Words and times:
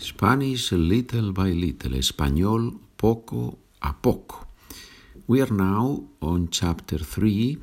Spanish 0.00 0.72
little 0.72 1.32
by 1.32 1.52
little, 1.52 1.94
español 1.94 2.80
poco 2.96 3.58
a 3.82 3.92
poco. 3.92 4.46
We 5.26 5.42
are 5.42 5.52
now 5.52 6.08
on 6.22 6.48
chapter 6.48 7.04
3, 7.04 7.58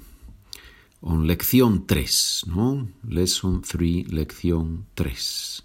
on 1.02 1.26
lección 1.26 1.88
3, 1.88 2.44
no? 2.46 2.90
Lesson 3.10 3.64
3, 3.64 4.06
lección 4.12 4.86
3. 4.94 5.64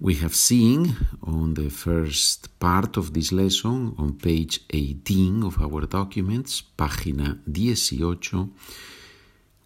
We 0.00 0.16
have 0.16 0.34
seen 0.34 0.94
on 1.22 1.54
the 1.54 1.70
first 1.70 2.50
part 2.58 2.98
of 2.98 3.14
this 3.14 3.32
lesson, 3.32 3.94
on 3.96 4.18
page 4.18 4.60
18 4.68 5.42
of 5.44 5.58
our 5.62 5.86
documents, 5.86 6.62
página 6.76 7.40
18, 7.46 8.52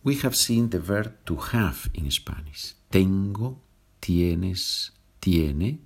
we 0.05 0.15
have 0.23 0.37
seen 0.37 0.71
the 0.71 0.79
verb 0.79 1.13
to 1.27 1.35
have 1.53 1.91
in 1.95 2.09
Spanish. 2.13 2.75
Tengo, 2.89 3.59
tienes, 4.01 4.93
tiene, 5.21 5.81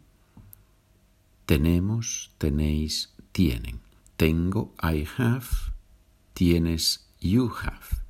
tenemos, 1.47 2.31
tenéis, 2.39 3.13
tienen. 3.33 3.81
Tengo, 4.17 4.73
I 4.81 5.07
have, 5.19 5.73
tienes, 6.35 7.01
you 7.21 7.49
have. 7.49 8.01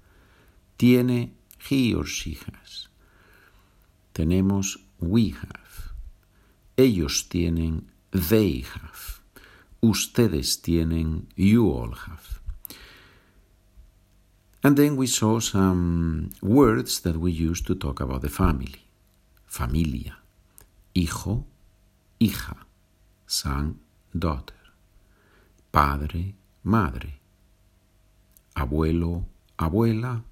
Tiene, 0.76 1.32
he 1.68 1.94
or 1.94 2.06
she 2.06 2.34
has. 2.34 2.88
Tenemos, 4.12 4.78
we 5.00 5.30
have. 5.30 5.92
Ellos 6.76 7.28
tienen, 7.28 7.86
they 8.10 8.64
have. 8.74 9.20
Ustedes 9.80 10.60
tienen, 10.62 11.26
you 11.36 11.70
all 11.70 11.92
have. 11.92 12.40
And 14.62 14.76
then 14.76 14.96
we 14.96 15.06
saw 15.06 15.40
some 15.40 16.30
words 16.40 17.00
that 17.00 17.18
we 17.18 17.32
use 17.32 17.60
to 17.62 17.74
talk 17.74 18.00
about 18.00 18.22
the 18.22 18.30
family. 18.30 18.86
Familia 19.46 20.16
hijo, 20.94 21.44
hija, 22.18 22.66
son, 23.26 23.80
daughter, 24.12 24.72
padre, 25.70 26.34
madre, 26.62 27.20
abuelo, 28.54 29.26
abuela, 29.58 30.22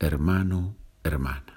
hermano, 0.00 0.74
hermana. 1.04 1.54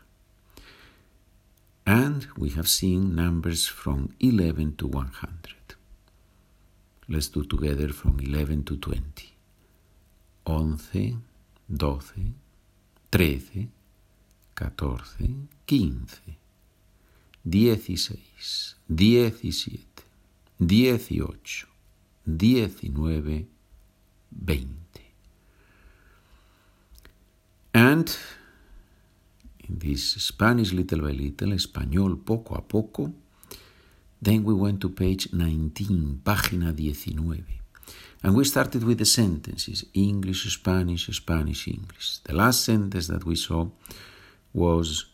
And 1.85 2.27
we 2.37 2.49
have 2.51 2.67
seen 2.67 3.15
numbers 3.15 3.67
from 3.67 4.13
11 4.19 4.75
to 4.77 4.87
100. 4.87 5.75
Let's 7.07 7.29
do 7.29 7.43
together 7.43 7.89
from 7.89 8.19
11 8.19 8.63
to 8.65 8.77
20. 8.77 9.31
11, 10.45 11.23
12, 11.77 12.13
13, 13.11 13.71
14, 14.55 15.47
15 15.67 16.40
dieciséis, 17.43 18.75
diecisiete, 18.87 20.03
dieciocho, 20.59 21.67
diecinueve, 22.25 23.47
veinte. 24.31 25.01
And 27.73 28.15
in 29.67 29.79
this 29.79 30.15
Spanish 30.19 30.73
little 30.73 31.01
by 31.01 31.13
little, 31.13 31.53
español 31.53 32.17
poco 32.23 32.55
a 32.55 32.61
poco, 32.61 33.13
then 34.21 34.43
we 34.43 34.53
went 34.53 34.81
to 34.81 34.89
page 34.89 35.29
19, 35.33 36.21
página 36.23 36.71
19. 36.73 37.61
And 38.23 38.35
we 38.35 38.43
started 38.45 38.83
with 38.83 38.99
the 38.99 39.05
sentences 39.05 39.85
English, 39.93 40.53
Spanish, 40.53 41.07
Spanish, 41.07 41.67
English. 41.67 42.19
The 42.23 42.35
last 42.35 42.63
sentence 42.63 43.07
that 43.07 43.25
we 43.25 43.35
saw 43.35 43.67
was 44.53 45.05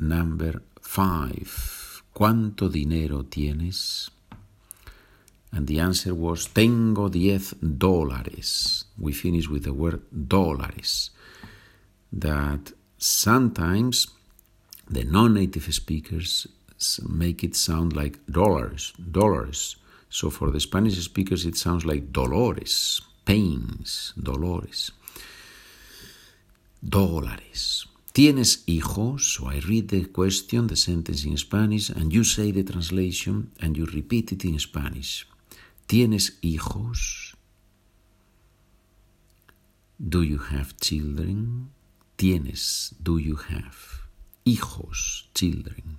number 0.00 0.62
five. 0.80 2.02
¿Cuánto 2.12 2.68
dinero 2.68 3.24
tienes? 3.24 4.10
And 5.52 5.66
the 5.66 5.80
answer 5.80 6.14
was, 6.14 6.48
tengo 6.48 7.08
diez 7.08 7.54
dólares. 7.60 8.84
We 8.98 9.12
finish 9.12 9.48
with 9.48 9.64
the 9.64 9.72
word 9.72 10.02
dólares. 10.12 11.10
That 12.12 12.72
sometimes 12.98 14.08
the 14.88 15.04
non-native 15.04 15.72
speakers 15.74 16.46
make 17.08 17.44
it 17.44 17.56
sound 17.56 17.94
like 17.94 18.24
dollars, 18.26 18.92
dollars. 19.10 19.76
So 20.08 20.30
for 20.30 20.50
the 20.50 20.60
Spanish 20.60 20.98
speakers, 20.98 21.46
it 21.46 21.56
sounds 21.56 21.84
like 21.84 22.12
dolores, 22.12 23.00
pains, 23.24 24.12
dolores. 24.20 24.90
Dólares. 26.84 27.79
¿Tienes 28.20 28.64
hijos? 28.66 29.32
So 29.32 29.48
I 29.48 29.60
read 29.60 29.88
the 29.88 30.04
question, 30.04 30.66
the 30.66 30.76
sentence 30.76 31.24
in 31.24 31.38
Spanish, 31.38 31.88
and 31.88 32.12
you 32.12 32.22
say 32.22 32.52
the 32.52 32.62
translation 32.62 33.50
and 33.62 33.74
you 33.78 33.86
repeat 33.86 34.30
it 34.32 34.44
in 34.44 34.58
Spanish. 34.58 35.26
¿Tienes 35.86 36.38
hijos? 36.42 37.34
Do 39.98 40.22
you 40.22 40.36
have 40.36 40.76
children? 40.78 41.70
Tienes, 42.18 42.92
do 43.02 43.16
you 43.16 43.36
have? 43.36 44.02
Hijos, 44.44 45.28
children. 45.34 45.96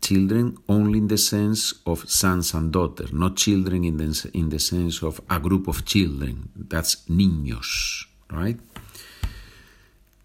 Children 0.00 0.56
only 0.68 0.98
in 0.98 1.08
the 1.08 1.18
sense 1.18 1.74
of 1.84 2.08
sons 2.08 2.54
and 2.54 2.72
daughters, 2.72 3.12
not 3.12 3.36
children 3.36 3.82
in 3.82 3.96
the, 3.96 4.30
in 4.34 4.50
the 4.50 4.60
sense 4.60 5.02
of 5.02 5.20
a 5.28 5.40
group 5.40 5.66
of 5.66 5.84
children. 5.84 6.50
That's 6.54 7.08
niños, 7.08 8.04
right? 8.30 8.60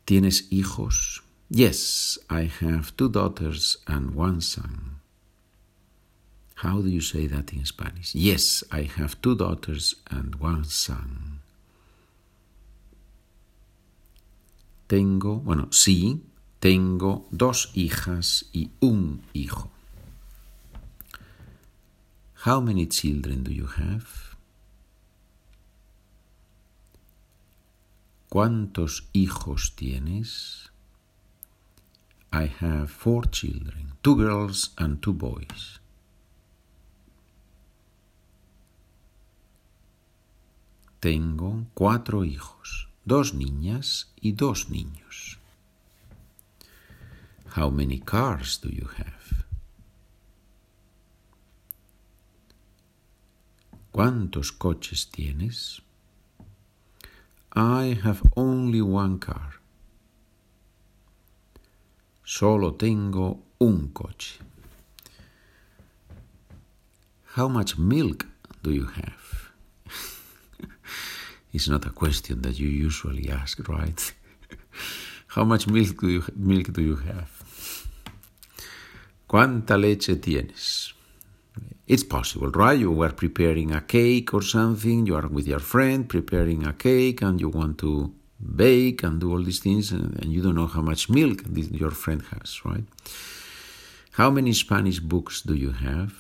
¿Tienes 0.09 0.47
hijos? 0.49 1.21
Yes, 1.51 2.19
I 2.31 2.49
have 2.61 2.95
two 2.95 3.09
daughters 3.09 3.77
and 3.85 4.15
one 4.15 4.41
son. 4.41 5.01
How 6.63 6.81
do 6.81 6.89
you 6.89 6.99
say 6.99 7.27
that 7.27 7.53
in 7.53 7.63
Spanish? 7.63 8.15
Yes, 8.15 8.63
I 8.71 8.89
have 8.97 9.21
two 9.21 9.35
daughters 9.35 9.93
and 10.09 10.33
one 10.37 10.63
son. 10.63 11.41
Tengo, 14.87 15.41
bueno, 15.41 15.67
sí, 15.69 16.23
tengo 16.59 17.27
dos 17.29 17.69
hijas 17.75 18.45
y 18.51 18.71
un 18.81 19.21
hijo. 19.35 19.69
How 22.45 22.59
many 22.59 22.87
children 22.87 23.43
do 23.43 23.53
you 23.53 23.67
have? 23.67 24.28
¿Cuántos 28.29 29.09
hijos 29.11 29.73
tienes? 29.75 30.69
I 32.31 32.45
have 32.61 32.91
four 32.91 33.25
children, 33.25 33.93
two 34.03 34.15
girls 34.17 34.71
and 34.77 35.01
two 35.01 35.13
boys. 35.13 35.79
Tengo 40.99 41.65
cuatro 41.73 42.23
hijos, 42.23 42.87
dos 43.03 43.33
niñas 43.33 44.13
y 44.21 44.33
dos 44.33 44.69
niños. 44.69 45.39
How 47.55 47.71
many 47.71 47.99
cars 47.99 48.59
do 48.61 48.69
you 48.69 48.87
have? 48.95 49.45
¿Cuántos 53.91 54.51
coches 54.51 55.09
tienes? 55.09 55.81
I 57.59 57.99
have 58.03 58.21
only 58.37 58.81
one 58.81 59.19
car. 59.19 59.59
Solo 62.23 62.71
tengo 62.71 63.39
un 63.59 63.89
coche. 63.93 64.39
How 67.35 67.49
much 67.49 67.77
milk 67.77 68.25
do 68.63 68.71
you 68.71 68.85
have? 68.85 69.51
it's 71.53 71.67
not 71.67 71.85
a 71.85 71.89
question 71.89 72.41
that 72.43 72.57
you 72.57 72.69
usually 72.69 73.29
ask, 73.29 73.67
right? 73.67 74.13
How 75.27 75.43
much 75.43 75.67
milk 75.67 75.99
do 75.99 76.07
you, 76.07 76.23
milk 76.37 76.71
do 76.71 76.81
you 76.81 76.95
have? 76.95 77.29
¿Cuánta 79.27 79.77
leche 79.77 80.15
tienes? 80.15 80.78
It's 81.89 82.03
possible, 82.03 82.51
right? 82.51 82.77
You 82.77 82.91
were 82.91 83.11
preparing 83.11 83.71
a 83.71 83.81
cake 83.81 84.31
or 84.35 84.43
something, 84.43 85.07
you 85.07 85.15
are 85.15 85.27
with 85.27 85.47
your 85.47 85.57
friend 85.57 86.07
preparing 86.07 86.67
a 86.67 86.73
cake 86.73 87.23
and 87.23 87.41
you 87.41 87.49
want 87.49 87.79
to 87.79 88.13
bake 88.39 89.01
and 89.01 89.19
do 89.19 89.31
all 89.31 89.41
these 89.41 89.57
things 89.57 89.91
and, 89.91 90.23
you 90.25 90.43
don't 90.43 90.53
know 90.53 90.67
how 90.67 90.81
much 90.81 91.09
milk 91.09 91.41
your 91.71 91.89
friend 91.89 92.21
has, 92.31 92.63
right? 92.63 92.83
How 94.11 94.29
many 94.29 94.53
Spanish 94.53 94.99
books 94.99 95.41
do 95.41 95.55
you 95.55 95.71
have? 95.71 96.13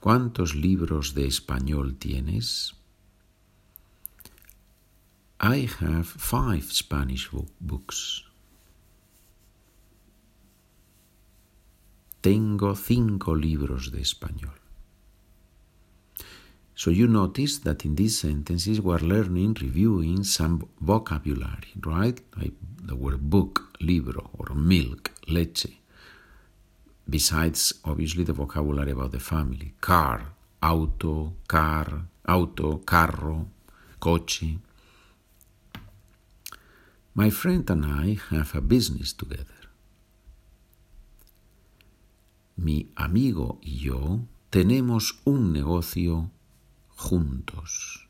¿Cuántos 0.00 0.54
libros 0.54 1.12
de 1.14 1.26
español 1.26 1.98
tienes? 1.98 2.72
I 5.38 5.68
have 5.80 6.06
five 6.06 6.72
Spanish 6.72 7.28
books. 7.60 8.29
Tengo 12.20 12.76
cinco 12.76 13.34
libros 13.34 13.90
de 13.92 14.00
español. 14.00 14.60
So 16.74 16.90
you 16.90 17.06
notice 17.06 17.58
that 17.64 17.84
in 17.84 17.94
these 17.94 18.20
sentences 18.20 18.80
we're 18.80 19.00
learning, 19.00 19.54
reviewing 19.60 20.24
some 20.24 20.66
vocabulary, 20.80 21.72
right? 21.84 22.18
Like 22.36 22.54
the 22.82 22.96
word 22.96 23.28
book, 23.28 23.76
libro, 23.80 24.30
or 24.38 24.54
milk, 24.54 25.12
leche. 25.28 25.78
Besides, 27.08 27.74
obviously, 27.84 28.24
the 28.24 28.32
vocabulary 28.32 28.92
about 28.92 29.12
the 29.12 29.20
family 29.20 29.74
car, 29.80 30.32
auto, 30.62 31.34
car, 31.46 32.06
auto, 32.26 32.78
carro, 32.78 33.48
coche. 33.98 34.58
My 37.14 37.28
friend 37.28 37.68
and 37.68 37.84
I 37.84 38.18
have 38.30 38.54
a 38.54 38.60
business 38.60 39.12
together. 39.12 39.59
Mi 42.62 42.92
amigo 42.94 43.58
y 43.62 43.78
yo 43.78 44.20
tenemos 44.50 45.22
un 45.24 45.50
negocio 45.50 46.30
juntos. 46.90 48.06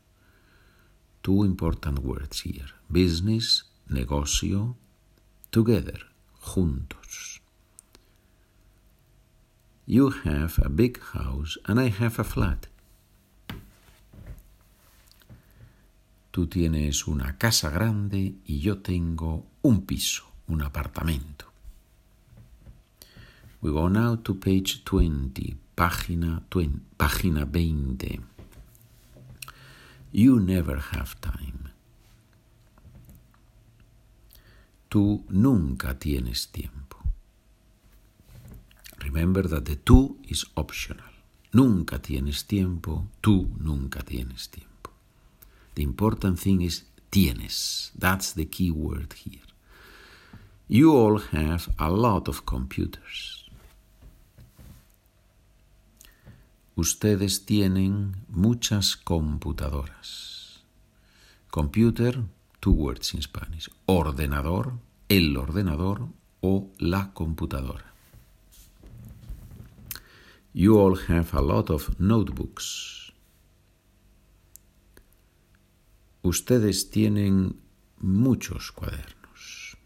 Two 1.21 1.45
important 1.45 1.99
words 1.99 2.41
here. 2.43 2.73
Business, 2.89 3.71
negocio, 3.87 4.75
together, 5.51 6.11
juntos. 6.41 7.41
You 9.85 10.11
have 10.25 10.59
a 10.61 10.67
big 10.67 10.99
house 10.99 11.57
and 11.63 11.79
I 11.79 11.87
have 11.87 12.19
a 12.19 12.25
flat. 12.25 12.67
Tú 16.31 16.47
tienes 16.47 17.07
una 17.07 17.37
casa 17.37 17.69
grande 17.69 18.35
y 18.45 18.59
yo 18.59 18.79
tengo 18.79 19.45
un 19.61 19.85
piso, 19.85 20.25
un 20.47 20.61
apartamento. 20.61 21.50
We 23.61 23.71
go 23.71 23.87
now 23.87 24.15
to 24.15 24.33
page 24.33 24.83
20, 24.83 25.55
página, 25.75 26.41
20, 26.49 26.79
página 26.97 27.45
20. 27.45 28.19
You 30.11 30.39
never 30.39 30.77
have 30.77 31.21
time. 31.21 31.69
Tú 34.89 35.23
nunca 35.29 35.97
tienes 35.99 36.51
tiempo. 36.51 36.97
Remember 38.99 39.47
that 39.47 39.65
the 39.65 39.75
tú 39.75 40.17
is 40.27 40.45
optional. 40.55 41.11
Nunca 41.53 41.99
tienes 41.99 42.45
tiempo, 42.47 43.07
tú 43.21 43.49
nunca 43.59 44.01
tienes 44.01 44.49
tiempo. 44.49 44.91
The 45.75 45.83
important 45.83 46.39
thing 46.39 46.61
is 46.61 46.85
tienes. 47.11 47.91
That's 47.97 48.33
the 48.33 48.45
key 48.45 48.71
word 48.71 49.13
here. 49.13 49.47
You 50.67 50.95
all 50.95 51.19
have 51.19 51.69
a 51.77 51.91
lot 51.91 52.27
of 52.27 52.45
computers. 52.45 53.40
Ustedes 56.75 57.45
tienen 57.45 58.15
muchas 58.29 58.95
computadoras. 58.95 60.63
Computer, 61.49 62.23
two 62.61 62.71
words 62.71 63.13
in 63.13 63.21
Spanish. 63.21 63.69
Ordenador, 63.87 64.79
el 65.09 65.35
ordenador 65.35 66.07
o 66.39 66.71
la 66.79 67.13
computadora. 67.13 67.93
You 70.53 70.77
all 70.79 70.97
have 71.07 71.33
a 71.33 71.41
lot 71.41 71.69
of 71.69 71.99
notebooks. 71.99 73.13
Ustedes 76.23 76.89
tienen 76.89 77.59
muchos 77.99 78.71
cuadernos. 78.71 79.77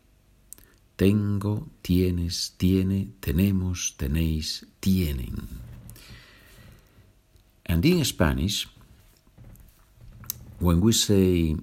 Tengo, 0.96 1.68
tienes, 1.82 2.56
tiene, 2.58 3.10
tenemos, 3.20 3.96
tenéis, 3.98 4.68
tienen. 4.80 5.36
And 7.66 7.86
in 7.86 8.04
Spanish, 8.06 8.68
when 10.60 10.82
we 10.82 10.94
say 10.94 11.56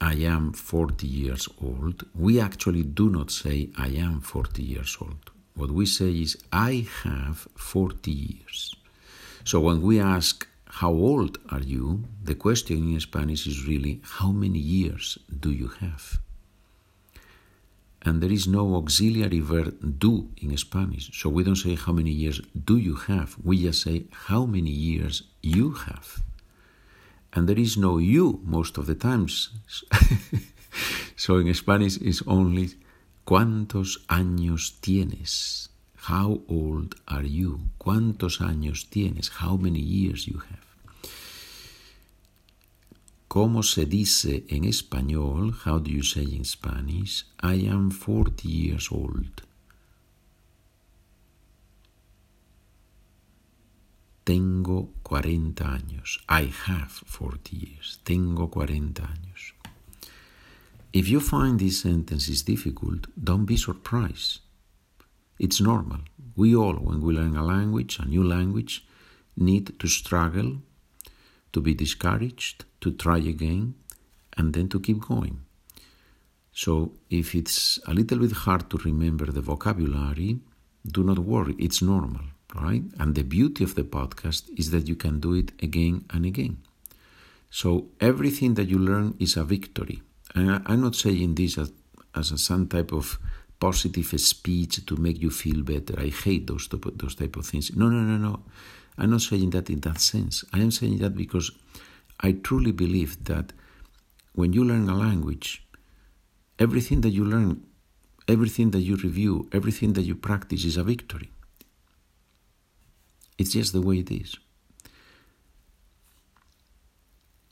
I 0.00 0.14
am 0.14 0.52
40 0.52 1.06
years 1.06 1.48
old, 1.62 2.04
we 2.14 2.40
actually 2.40 2.82
do 2.82 3.10
not 3.10 3.30
say 3.30 3.70
I 3.76 3.88
am 3.88 4.20
40 4.20 4.62
years 4.62 4.96
old. 5.00 5.30
What 5.54 5.70
we 5.70 5.86
say 5.86 6.10
is 6.10 6.36
I 6.52 6.86
have 7.04 7.48
40 7.56 8.10
years. 8.10 8.74
So 9.44 9.60
when 9.60 9.80
we 9.80 10.00
ask 10.00 10.46
how 10.66 10.90
old 10.90 11.38
are 11.50 11.60
you, 11.60 12.04
the 12.22 12.34
question 12.34 12.92
in 12.92 13.00
Spanish 13.00 13.46
is 13.46 13.66
really 13.66 14.00
how 14.02 14.32
many 14.32 14.58
years 14.58 15.18
do 15.40 15.50
you 15.50 15.68
have? 15.80 16.18
And 18.06 18.22
there 18.22 18.30
is 18.30 18.46
no 18.46 18.76
auxiliary 18.76 19.40
verb 19.40 19.98
do 19.98 20.30
in 20.36 20.56
Spanish. 20.56 21.10
So 21.20 21.28
we 21.28 21.42
don't 21.42 21.56
say 21.56 21.74
how 21.74 21.92
many 21.92 22.12
years 22.12 22.40
do 22.70 22.76
you 22.76 22.94
have. 22.94 23.36
We 23.42 23.62
just 23.62 23.82
say 23.82 24.04
how 24.28 24.46
many 24.46 24.70
years 24.70 25.24
you 25.42 25.72
have. 25.72 26.22
And 27.32 27.48
there 27.48 27.58
is 27.58 27.76
no 27.76 27.98
you 27.98 28.40
most 28.44 28.78
of 28.78 28.86
the 28.86 28.94
times. 28.94 29.50
so 31.16 31.38
in 31.38 31.52
Spanish 31.52 31.96
it's 31.96 32.22
only 32.26 32.68
¿Cuántos 33.26 34.04
años 34.06 34.78
tienes? 34.80 35.70
How 36.08 36.42
old 36.46 36.94
are 37.08 37.26
you? 37.28 37.58
¿Cuántos 37.76 38.40
años 38.40 38.88
tienes? 38.88 39.32
How 39.40 39.56
many 39.56 39.80
years 39.80 40.28
you 40.28 40.38
have? 40.48 40.65
¿Cómo 43.36 43.62
se 43.62 43.84
dice 43.84 44.46
en 44.48 44.64
español? 44.64 45.54
How 45.66 45.78
do 45.78 45.90
you 45.90 46.02
say 46.02 46.24
in 46.24 46.46
Spanish? 46.46 47.26
I 47.42 47.68
am 47.68 47.90
40 47.90 48.48
years 48.48 48.90
old. 48.90 49.42
Tengo 54.24 54.88
40 55.02 55.64
años. 55.64 56.18
I 56.30 56.50
have 56.66 56.90
40 57.04 57.54
years. 57.54 58.00
Tengo 58.04 58.48
40 58.48 59.02
años. 59.02 59.52
If 60.94 61.06
you 61.10 61.20
find 61.20 61.58
these 61.58 61.82
sentences 61.82 62.42
difficult, 62.42 63.06
don't 63.22 63.44
be 63.44 63.58
surprised. 63.58 64.40
It's 65.38 65.60
normal. 65.60 66.00
We 66.36 66.56
all, 66.56 66.76
when 66.76 67.02
we 67.02 67.12
learn 67.12 67.36
a 67.36 67.44
language, 67.44 67.98
a 67.98 68.06
new 68.06 68.24
language, 68.24 68.86
need 69.36 69.78
to 69.78 69.88
struggle, 69.88 70.62
to 71.56 71.62
be 71.62 71.72
discouraged, 71.72 72.66
to 72.82 72.88
try 72.92 73.16
again, 73.16 73.74
and 74.36 74.52
then 74.52 74.68
to 74.68 74.78
keep 74.78 75.00
going. 75.00 75.36
So 76.52 76.92
if 77.08 77.34
it's 77.34 77.78
a 77.86 77.94
little 77.94 78.18
bit 78.18 78.32
hard 78.32 78.68
to 78.70 78.76
remember 78.90 79.24
the 79.32 79.40
vocabulary, 79.40 80.38
do 80.96 81.02
not 81.02 81.18
worry, 81.18 81.54
it's 81.58 81.80
normal, 81.80 82.26
right? 82.54 82.84
And 83.00 83.14
the 83.14 83.22
beauty 83.22 83.64
of 83.64 83.74
the 83.74 83.84
podcast 83.84 84.42
is 84.60 84.70
that 84.72 84.86
you 84.86 84.96
can 84.96 85.18
do 85.18 85.32
it 85.32 85.52
again 85.62 86.04
and 86.12 86.26
again. 86.26 86.58
So 87.48 87.88
everything 88.02 88.52
that 88.58 88.68
you 88.68 88.78
learn 88.78 89.14
is 89.18 89.38
a 89.38 89.44
victory. 89.44 90.02
And 90.34 90.62
I'm 90.66 90.82
not 90.82 90.94
saying 90.94 91.36
this 91.36 91.56
as, 91.56 91.72
as 92.14 92.32
a, 92.32 92.38
some 92.38 92.66
type 92.68 92.92
of 92.92 93.18
positive 93.58 94.20
speech 94.20 94.84
to 94.84 94.96
make 94.96 95.22
you 95.22 95.30
feel 95.30 95.62
better. 95.62 95.94
I 95.98 96.08
hate 96.08 96.48
those, 96.48 96.68
those 96.68 97.14
type 97.14 97.36
of 97.36 97.46
things. 97.46 97.74
No, 97.74 97.88
no, 97.88 98.00
no, 98.00 98.18
no. 98.18 98.42
I'm 98.98 99.10
not 99.10 99.22
saying 99.22 99.50
that 99.50 99.68
in 99.70 99.80
that 99.80 100.00
sense. 100.00 100.44
I 100.52 100.60
am 100.60 100.70
saying 100.70 100.98
that 100.98 101.14
because 101.16 101.50
I 102.20 102.32
truly 102.32 102.72
believe 102.72 103.24
that 103.24 103.52
when 104.34 104.52
you 104.52 104.64
learn 104.64 104.88
a 104.88 104.96
language, 104.96 105.66
everything 106.58 107.02
that 107.02 107.10
you 107.10 107.24
learn, 107.24 107.62
everything 108.28 108.70
that 108.70 108.80
you 108.80 108.96
review, 108.96 109.48
everything 109.52 109.92
that 109.94 110.02
you 110.02 110.14
practice 110.14 110.64
is 110.64 110.76
a 110.76 110.84
victory. 110.84 111.30
It's 113.38 113.52
just 113.52 113.72
the 113.72 113.82
way 113.82 113.98
it 113.98 114.10
is. 114.10 114.36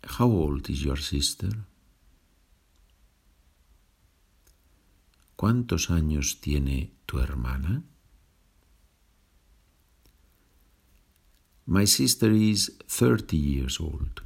How 0.04 0.26
old 0.26 0.70
is 0.70 0.84
your 0.84 0.96
sister? 0.98 1.50
¿Cuántos 5.36 5.90
años 5.90 6.40
tiene 6.40 6.92
tu 7.06 7.18
hermana? 7.18 7.82
My 11.66 11.86
sister 11.86 12.30
is 12.30 12.72
30 12.88 13.36
years 13.36 13.80
old. 13.80 14.22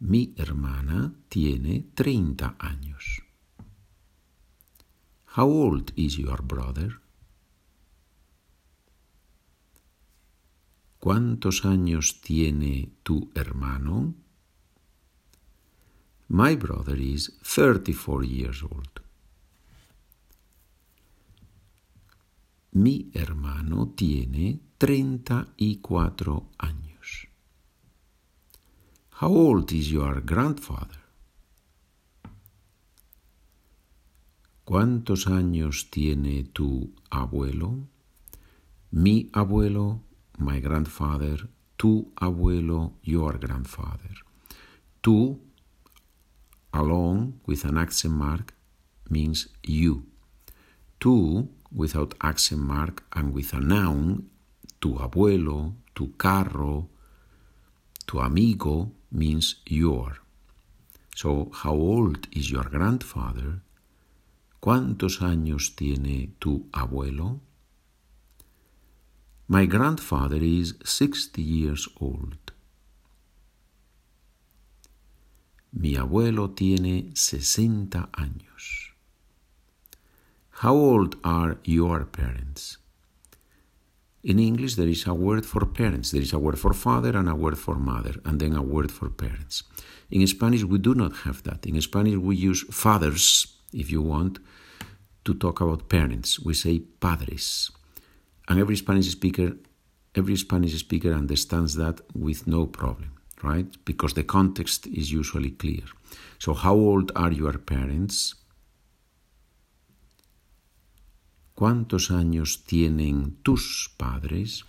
Mi 0.00 0.34
hermana 0.36 1.14
tiene 1.28 1.86
30 1.94 2.56
años. 2.58 3.22
How 5.36 5.48
old 5.48 5.92
is 5.96 6.18
your 6.18 6.42
brother? 6.42 7.00
¿Cuántos 11.00 11.64
años 11.64 12.20
tiene 12.20 12.92
tu 13.02 13.30
hermano? 13.34 14.14
My 16.28 16.54
brother 16.54 17.00
is 17.00 17.32
34 17.42 18.24
years 18.24 18.62
old. 18.62 19.07
Mi 22.78 23.10
hermano 23.12 23.88
tiene 23.96 24.60
34 24.78 26.50
años. 26.58 27.26
How 29.20 29.32
old 29.32 29.72
is 29.72 29.88
your 29.90 30.24
grandfather? 30.24 31.00
¿Cuántos 34.64 35.26
años 35.26 35.90
tiene 35.90 36.44
tu 36.44 36.94
abuelo? 37.10 37.88
Mi 38.92 39.28
abuelo, 39.32 40.04
my 40.38 40.60
grandfather, 40.60 41.50
tu 41.76 42.12
abuelo, 42.14 42.92
your 43.02 43.40
grandfather. 43.40 44.24
Tu, 45.00 45.36
along 46.70 47.40
with 47.44 47.64
an 47.64 47.76
accent 47.76 48.14
mark, 48.14 48.54
means 49.10 49.48
you. 49.64 50.04
Tu, 51.00 51.48
without 51.74 52.14
accent 52.20 52.60
mark 52.60 53.04
and 53.12 53.32
with 53.32 53.52
a 53.52 53.60
noun, 53.60 54.28
tu 54.80 54.94
abuelo, 54.94 55.74
tu 55.94 56.12
carro, 56.16 56.88
tu 58.06 58.20
amigo 58.20 58.90
means 59.10 59.56
your. 59.66 60.18
So, 61.14 61.50
how 61.52 61.74
old 61.74 62.28
is 62.32 62.50
your 62.50 62.64
grandfather? 62.64 63.60
¿Cuántos 64.60 65.20
años 65.22 65.74
tiene 65.76 66.30
tu 66.40 66.68
abuelo? 66.72 67.40
My 69.48 69.66
grandfather 69.66 70.42
is 70.42 70.74
60 70.84 71.40
years 71.40 71.88
old. 72.00 72.52
Mi 75.72 75.96
abuelo 75.96 76.50
tiene 76.50 77.10
60 77.14 78.10
años. 78.12 78.87
How 80.62 80.74
old 80.74 81.14
are 81.22 81.58
your 81.62 82.04
parents? 82.04 82.78
In 84.24 84.40
English, 84.40 84.74
there 84.74 84.88
is 84.88 85.06
a 85.06 85.14
word 85.14 85.46
for 85.46 85.64
parents, 85.64 86.10
there 86.10 86.20
is 86.20 86.32
a 86.32 86.38
word 86.40 86.58
for 86.58 86.72
father 86.72 87.16
and 87.16 87.28
a 87.28 87.36
word 87.36 87.56
for 87.56 87.76
mother, 87.76 88.14
and 88.24 88.40
then 88.40 88.56
a 88.56 88.62
word 88.62 88.90
for 88.90 89.08
parents. 89.08 89.62
In 90.10 90.26
Spanish, 90.26 90.64
we 90.64 90.78
do 90.78 90.96
not 90.96 91.18
have 91.18 91.44
that. 91.44 91.64
In 91.64 91.80
Spanish, 91.80 92.16
we 92.16 92.34
use 92.34 92.64
fathers, 92.74 93.46
if 93.72 93.88
you 93.88 94.02
want, 94.02 94.40
to 95.24 95.32
talk 95.32 95.60
about 95.60 95.88
parents. 95.88 96.40
We 96.40 96.54
say 96.54 96.80
padres. 96.80 97.70
And 98.48 98.58
every 98.58 98.74
Spanish 98.74 99.12
speaker, 99.12 99.52
every 100.16 100.36
Spanish 100.36 100.76
speaker 100.76 101.12
understands 101.12 101.76
that 101.76 102.00
with 102.16 102.48
no 102.48 102.66
problem, 102.66 103.12
right? 103.44 103.68
Because 103.84 104.14
the 104.14 104.24
context 104.24 104.88
is 104.88 105.12
usually 105.12 105.50
clear. 105.52 105.84
So, 106.40 106.52
how 106.52 106.74
old 106.74 107.12
are 107.14 107.30
your 107.30 107.58
parents? 107.58 108.34
¿Cuántos 111.58 112.12
años 112.12 112.62
tienen 112.62 113.38
tus 113.42 113.90
padres? 113.96 114.64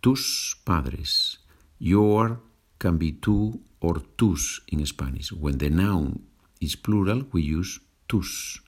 Tus 0.00 0.56
padres. 0.64 1.40
Your 1.78 2.40
can 2.78 2.98
be 2.98 3.12
tú 3.12 3.60
or 3.80 4.00
tus 4.00 4.62
in 4.68 4.86
Spanish. 4.86 5.30
When 5.30 5.58
the 5.58 5.68
noun 5.68 6.22
is 6.58 6.74
plural, 6.74 7.28
we 7.34 7.42
use 7.42 7.82
tus. 8.06 8.62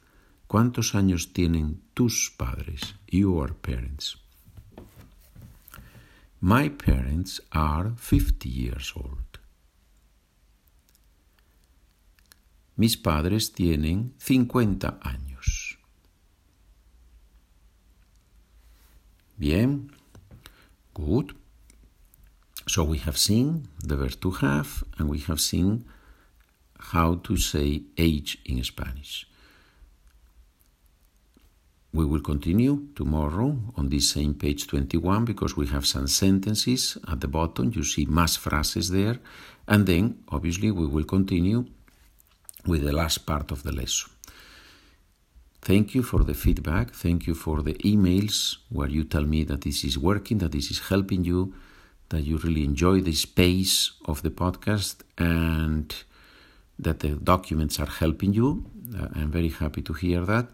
¿Cuántos 0.47 0.95
años 0.95 1.33
tienen 1.33 1.81
tus 1.95 2.31
padres? 2.37 2.95
Your 3.07 3.55
parents. 3.55 4.19
My 6.43 6.69
parents 6.69 7.41
are 7.51 7.95
50 7.97 8.47
years 8.47 8.93
old. 8.95 9.41
Mis 12.77 12.99
padres 12.99 13.55
tienen 13.55 14.13
50 14.19 14.99
años. 15.01 15.58
Bien. 19.39 19.91
Good. 20.95 21.35
So 22.67 22.85
we 22.85 22.99
have 22.99 23.17
seen 23.17 23.69
the 23.83 23.97
verb 23.97 24.21
to 24.21 24.31
have 24.43 24.85
and 24.99 25.09
we 25.09 25.21
have 25.21 25.41
seen 25.41 25.85
how 26.79 27.15
to 27.17 27.37
say 27.37 27.83
age 27.97 28.39
in 28.45 28.63
Spanish. 28.65 29.27
We 31.93 32.05
will 32.05 32.21
continue 32.21 32.89
tomorrow 32.95 33.57
on 33.77 33.89
this 33.89 34.11
same 34.11 34.35
page 34.35 34.67
21 34.67 35.25
because 35.25 35.57
we 35.57 35.67
have 35.69 35.87
some 35.87 36.07
sentences 36.07 36.99
at 37.09 37.21
the 37.21 37.29
bottom. 37.29 37.73
You 37.75 37.83
see 37.83 38.07
más 38.07 38.37
frases 38.37 38.91
there. 38.91 39.19
And 39.67 39.87
then, 39.87 40.19
obviously, 40.29 40.71
we 40.71 40.87
will 40.87 41.05
continue 41.05 41.65
with 42.67 42.83
the 42.83 42.93
last 42.93 43.25
part 43.25 43.51
of 43.51 43.63
the 43.63 43.73
lesson. 43.73 44.11
Thank 45.61 45.95
you 45.95 46.03
for 46.03 46.25
the 46.25 46.35
feedback. 46.35 46.93
Thank 46.93 47.27
you 47.27 47.35
for 47.35 47.63
the 47.63 47.75
emails 47.75 48.57
where 48.71 48.89
you 48.89 49.05
tell 49.05 49.25
me 49.25 49.45
that 49.45 49.63
this 49.63 49.85
is 49.85 49.99
working, 49.99 50.39
that 50.39 50.53
this 50.53 50.71
is 50.71 50.89
helping 50.89 51.25
you, 51.25 51.55
that 52.09 52.23
you 52.23 52.39
really 52.39 52.65
enjoy 52.65 53.01
the 53.01 53.13
space 53.13 53.93
of 54.07 54.23
the 54.23 54.31
podcast, 54.31 55.03
and 55.19 55.95
that 56.79 57.01
the 57.01 57.11
documents 57.11 57.79
are 57.79 57.87
helping 57.87 58.33
you. 58.33 58.65
Uh, 58.97 59.09
I'm 59.15 59.31
very 59.31 59.51
happy 59.51 59.83
to 59.83 59.93
hear 59.93 60.25
that. 60.25 60.49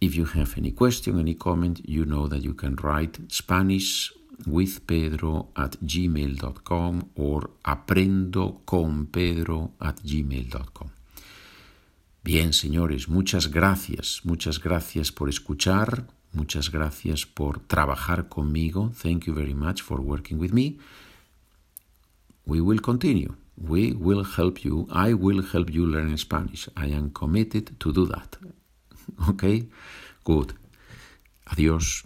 If 0.00 0.14
you 0.14 0.24
have 0.26 0.56
any 0.56 0.70
question, 0.70 1.18
any 1.18 1.34
comment, 1.34 1.80
you 1.84 2.04
know 2.04 2.26
that 2.28 2.42
you 2.42 2.54
can 2.54 2.76
write 2.76 3.18
Spanish 3.28 4.12
with 4.46 4.86
Pedro 4.86 5.48
at 5.56 5.72
gmail.com 5.84 7.10
or 7.16 7.50
aprendo 7.64 8.60
con 8.64 9.06
Pedro 9.06 9.72
at 9.80 9.96
gmail.com. 10.02 10.97
Bien, 12.28 12.52
señores, 12.52 13.08
muchas 13.08 13.50
gracias, 13.50 14.20
muchas 14.22 14.60
gracias 14.60 15.10
por 15.10 15.30
escuchar, 15.30 16.08
muchas 16.34 16.70
gracias 16.70 17.24
por 17.24 17.60
trabajar 17.60 18.28
conmigo. 18.28 18.92
Thank 19.02 19.24
you 19.24 19.32
very 19.32 19.54
much 19.54 19.80
for 19.80 20.02
working 20.02 20.38
with 20.38 20.52
me. 20.52 20.76
We 22.44 22.60
will 22.60 22.82
continue. 22.82 23.34
We 23.56 23.94
will 23.94 24.26
help 24.36 24.58
you. 24.62 24.86
I 24.90 25.14
will 25.14 25.42
help 25.42 25.70
you 25.70 25.86
learn 25.86 26.18
Spanish. 26.18 26.68
I 26.76 26.92
am 26.92 27.12
committed 27.12 27.78
to 27.78 27.92
do 27.92 28.06
that. 28.08 28.36
Okay? 29.30 29.70
Good. 30.22 30.52
Adiós. 31.46 32.04